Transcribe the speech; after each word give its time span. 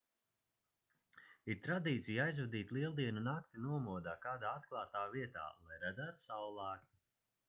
ir 1.53 1.57
tradīcija 1.67 2.23
aizvadīt 2.31 2.73
lieldienu 2.77 3.23
nakti 3.27 3.61
nomodā 3.65 4.15
kādā 4.23 4.49
atklātā 4.61 5.05
vietā 5.17 5.45
lai 5.69 5.79
redzētu 5.85 6.23
saullēktu 6.25 6.99